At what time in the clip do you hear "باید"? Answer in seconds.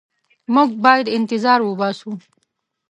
0.85-1.13